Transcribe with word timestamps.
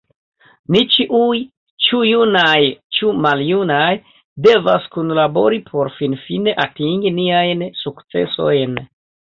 Ni 0.75 0.79
ĉiuj, 0.93 1.41
ĉu 1.87 1.99
junaj 2.07 2.61
ĉu 2.99 3.11
maljunaj, 3.27 3.91
devas 4.49 4.89
kunlabori 4.97 5.63
por 5.71 5.95
finfine 6.01 6.59
atingi 6.67 7.15
niajn 7.23 7.65
sukcesojn. 7.87 8.79